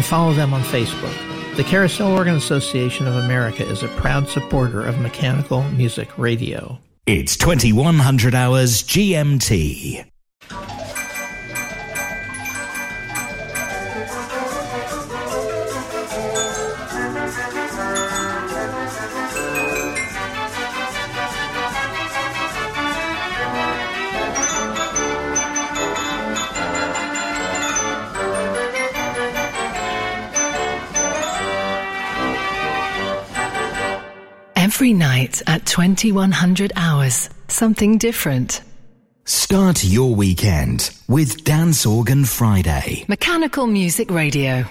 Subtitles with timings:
[0.00, 1.14] and follow them on Facebook.
[1.56, 6.78] The Carousel Organ Association of America is a proud supporter of mechanical music radio.
[7.04, 10.06] It's 2100 hours GMT.
[34.80, 38.62] Every night at 2100 hours, something different.
[39.26, 43.04] Start your weekend with Dance Organ Friday.
[43.06, 44.64] Mechanical Music Radio.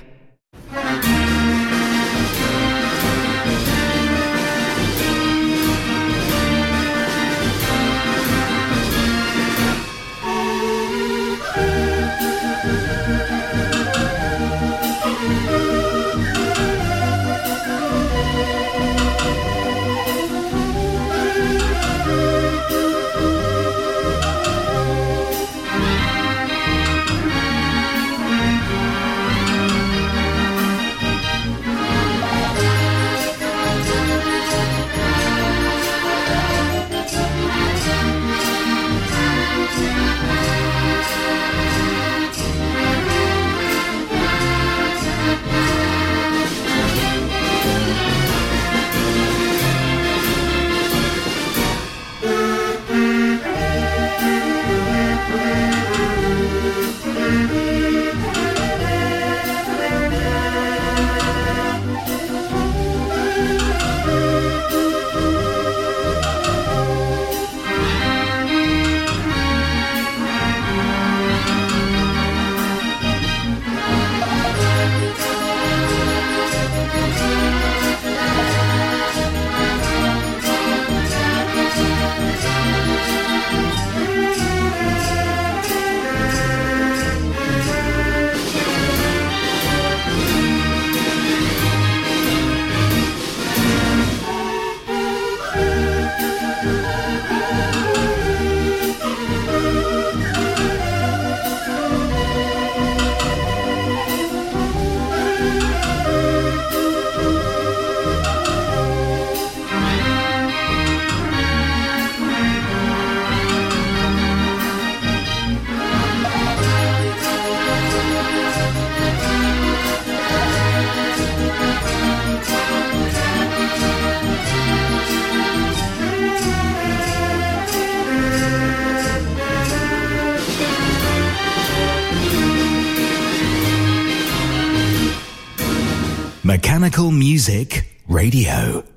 [137.19, 138.88] Music Radio.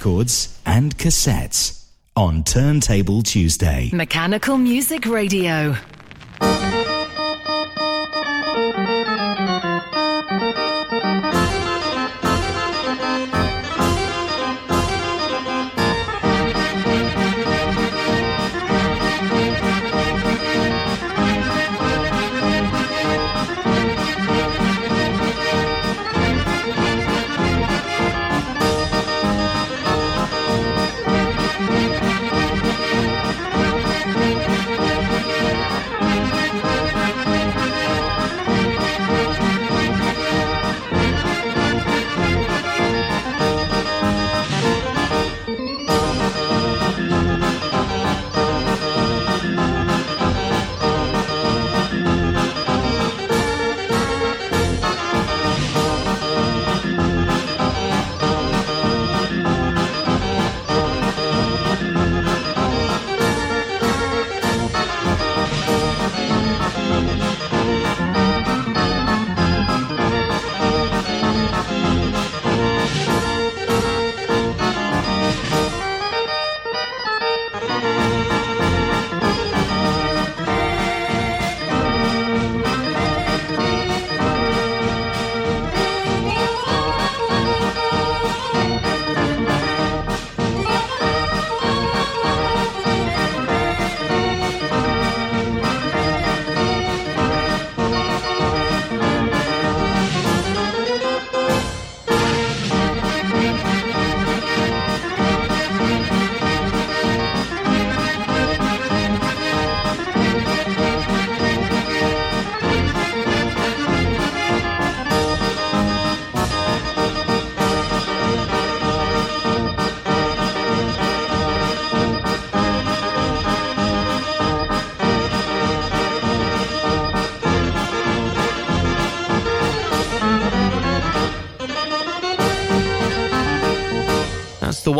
[0.00, 1.84] Records and cassettes
[2.16, 3.90] on Turntable Tuesday.
[3.92, 5.76] Mechanical Music Radio.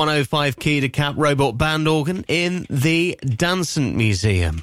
[0.00, 4.62] 105 key Decap robot band organ in the Dansant Museum.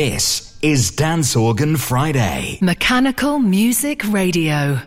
[0.00, 2.56] This is Dance Organ Friday.
[2.62, 4.80] Mechanical Music Radio.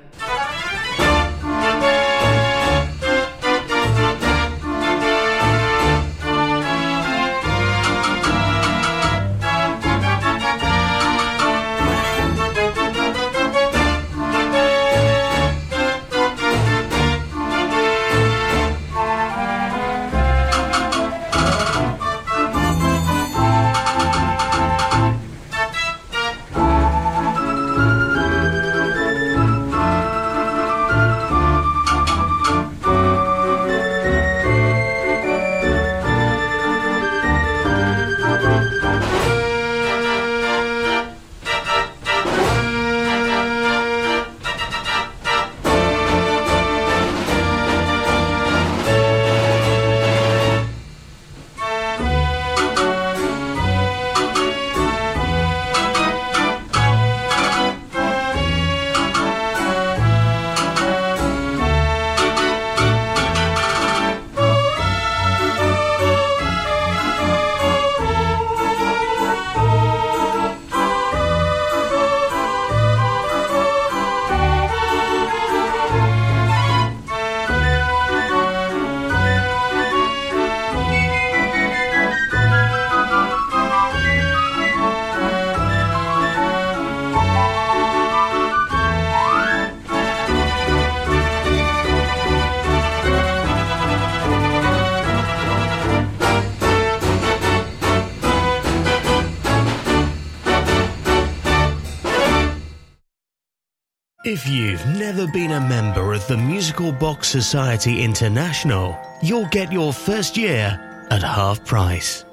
[106.24, 112.24] Of the Musical Box Society International, you'll get your first year at half price.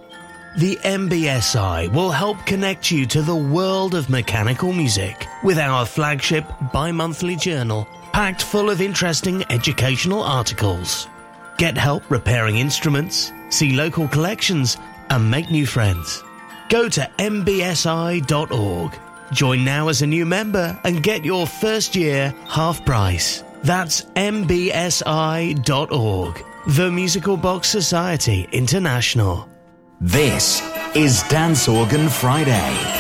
[0.59, 6.45] The MBSI will help connect you to the world of mechanical music with our flagship
[6.73, 11.09] bi monthly journal packed full of interesting educational articles.
[11.57, 14.77] Get help repairing instruments, see local collections,
[15.09, 16.23] and make new friends.
[16.69, 18.93] Go to mbsi.org
[19.33, 23.45] Join now as a new member and get your first year half price.
[23.63, 25.55] That's mbsi.org.
[26.67, 29.49] The Musical Box Society International.
[30.01, 30.63] This
[30.95, 33.00] is Dance Organ Friday.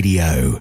[0.00, 0.59] Radio.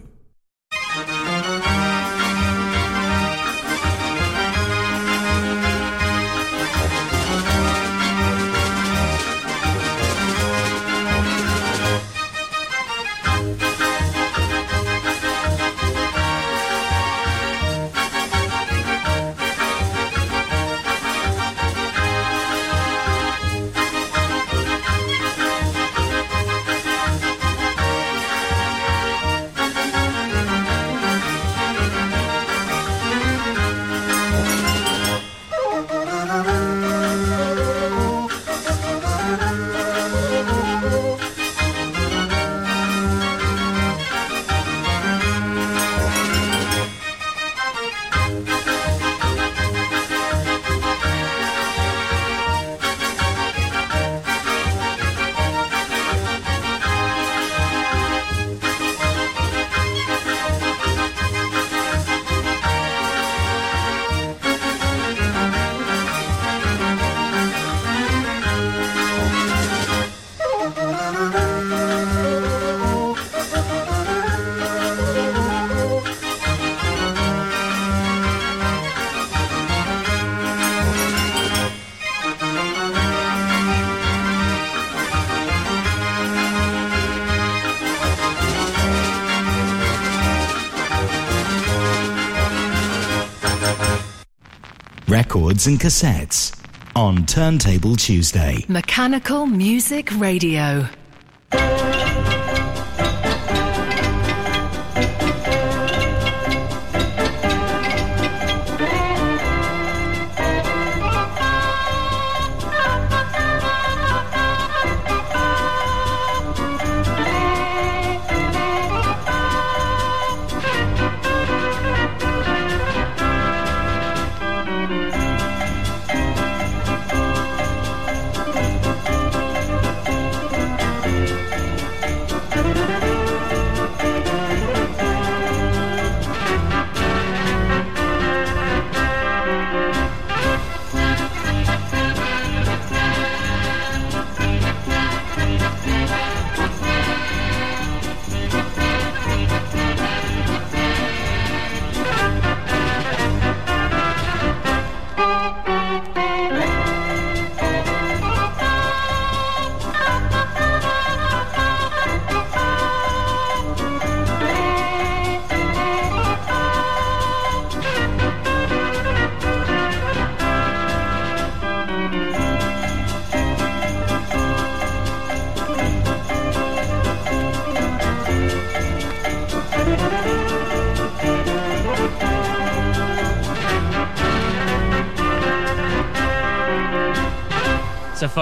[95.60, 96.56] Records and cassettes
[96.96, 98.64] on Turntable Tuesday.
[98.70, 100.88] Mechanical Music Radio.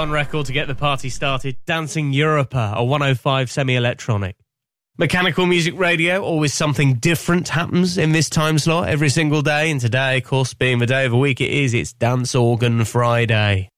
[0.07, 1.57] Fun record to get the party started.
[1.65, 4.37] Dancing Europa, a 105 semi electronic.
[4.97, 9.69] Mechanical Music Radio, always something different happens in this time slot every single day.
[9.69, 12.85] And today, of course, being the day of the week it is, it's Dance Organ
[12.85, 13.69] Friday.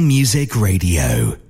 [0.00, 1.41] Music Radio.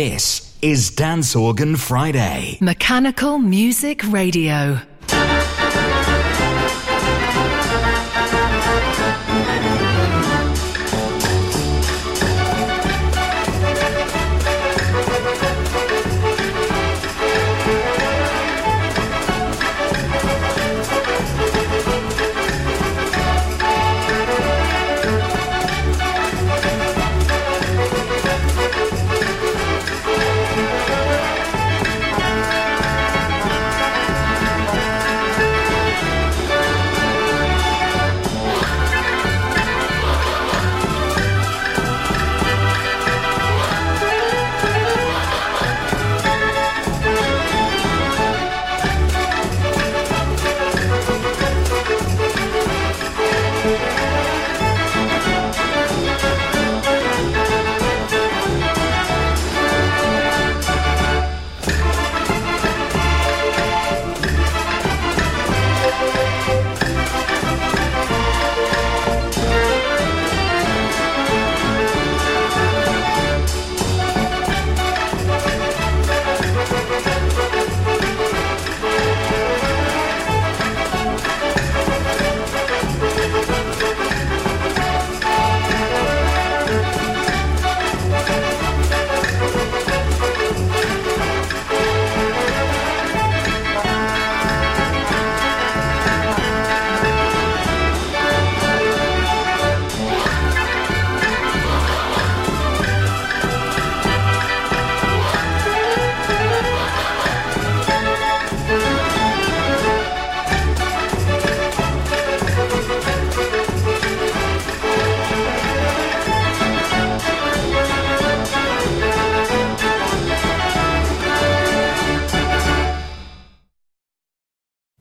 [0.00, 2.56] This is Dance Organ Friday.
[2.62, 4.80] Mechanical Music Radio.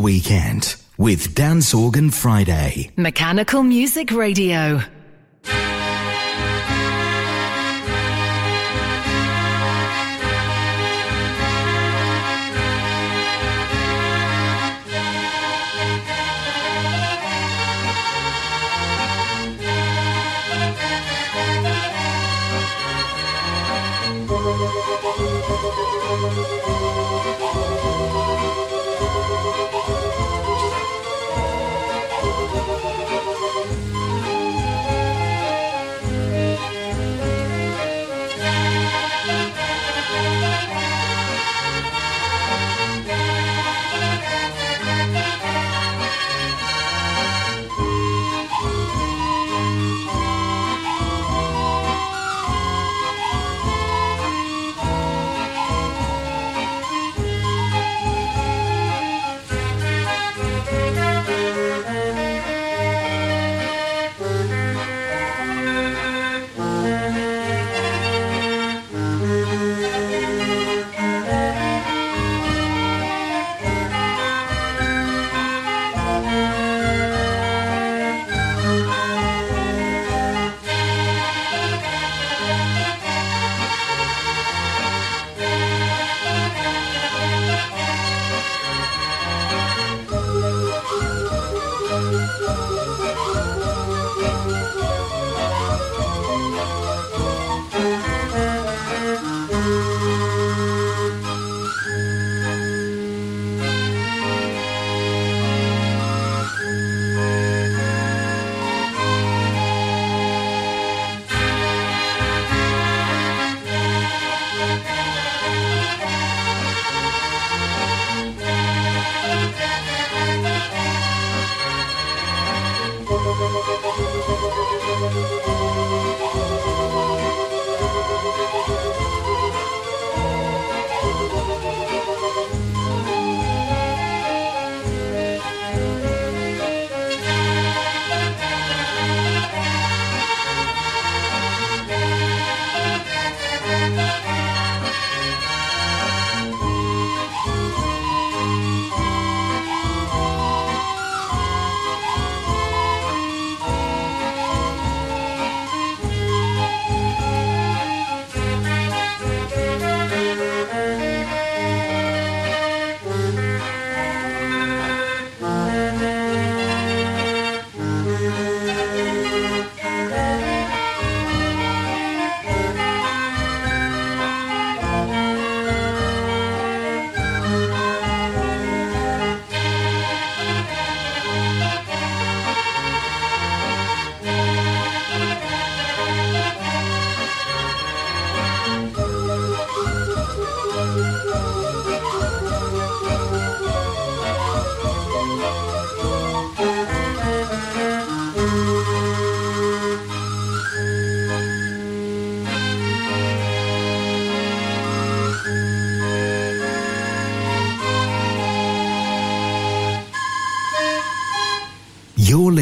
[0.00, 2.90] Weekend with Dance Organ Friday.
[2.96, 4.82] Mechanical Music Radio.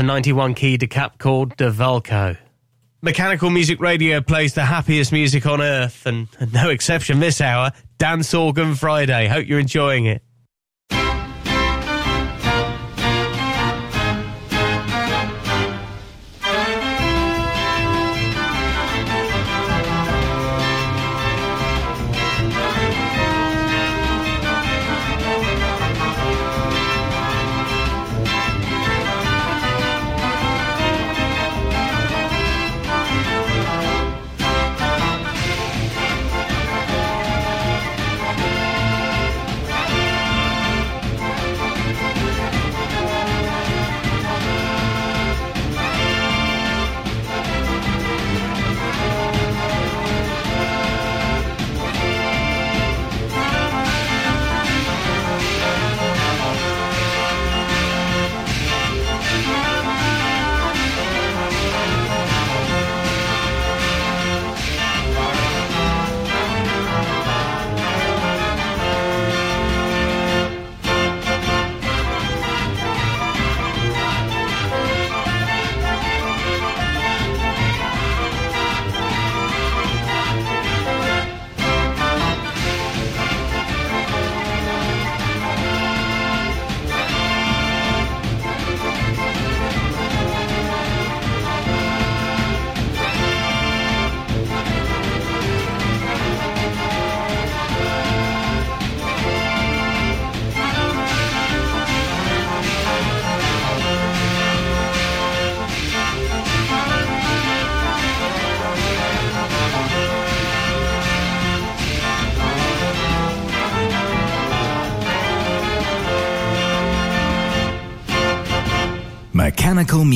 [0.00, 2.38] A 91 key decap called DeValco.
[3.02, 8.32] Mechanical Music Radio plays the happiest music on earth, and no exception this hour, Dance
[8.32, 9.28] Organ Friday.
[9.28, 10.22] Hope you're enjoying it.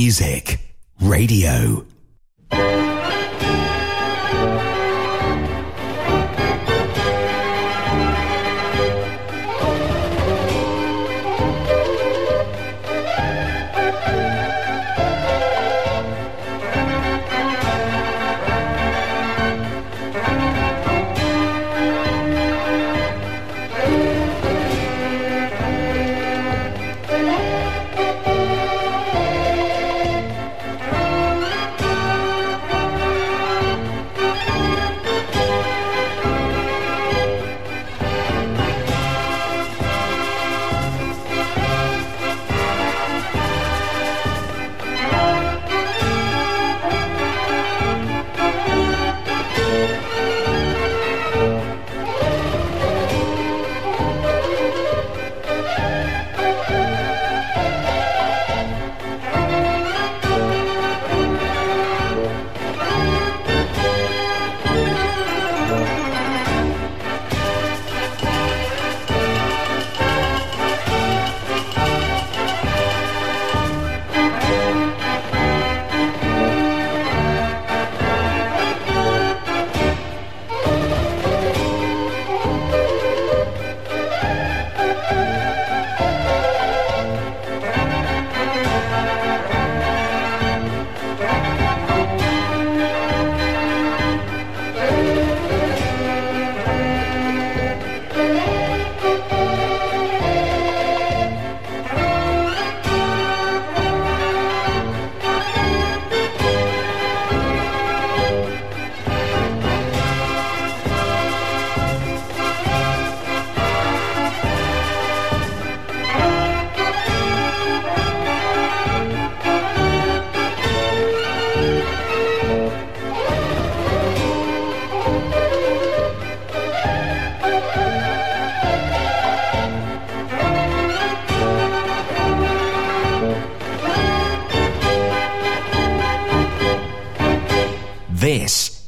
[0.04, 0.53] Music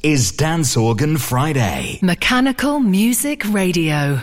[0.05, 1.99] is Dance Organ Friday.
[2.01, 4.23] Mechanical Music Radio.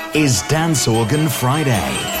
[0.13, 2.20] is Dance Organ Friday.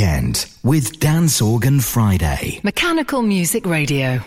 [0.00, 2.60] Weekend with Dance Organ Friday.
[2.62, 4.22] Mechanical Music Radio.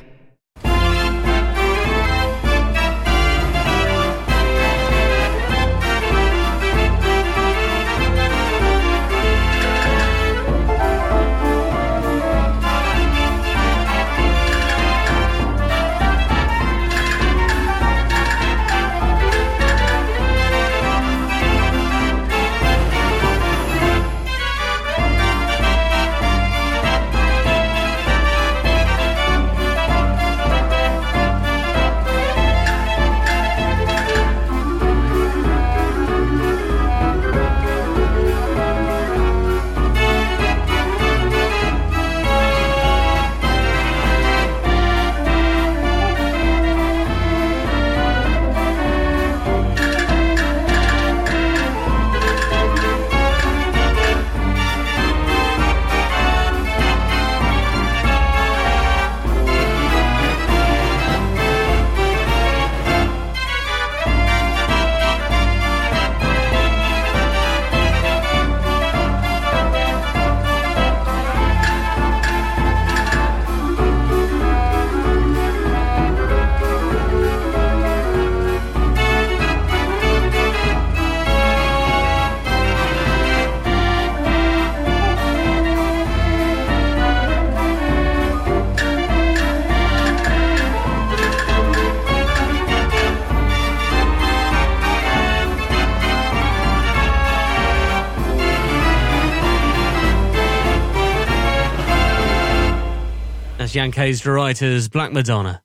[103.73, 105.63] De Ruiter's Black Madonna.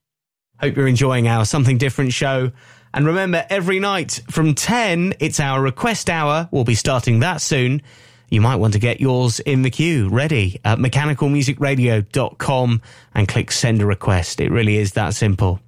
[0.59, 2.53] Hope you're enjoying our Something Different show.
[2.95, 6.49] And remember, every night from 10, it's our request hour.
[6.51, 7.83] We'll be starting that soon.
[8.31, 12.83] You might want to get yours in the queue ready at mechanicalmusicradio.com
[13.15, 14.41] and click send a request.
[14.41, 15.61] It really is that simple.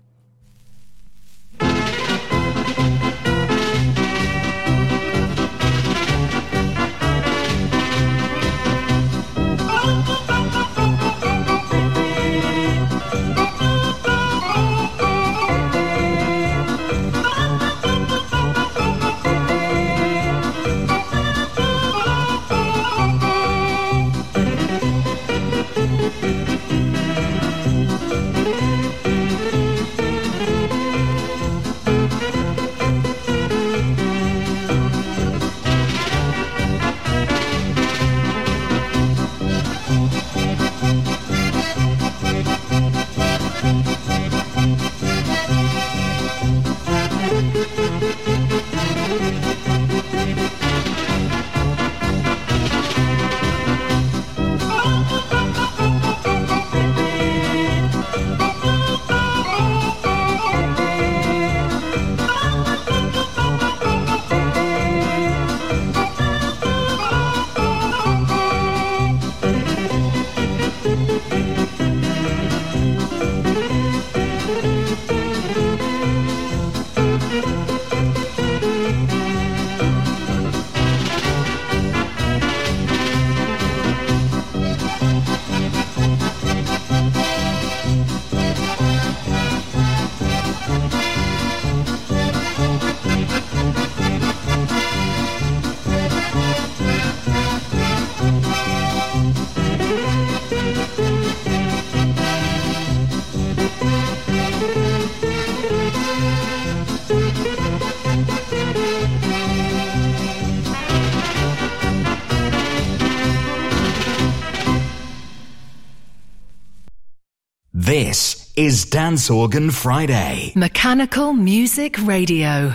[118.91, 120.53] Dance Organ Friday.
[120.57, 122.75] Mechanical Music Radio.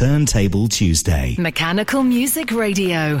[0.00, 1.36] Turntable Tuesday.
[1.36, 3.20] Mechanical Music Radio.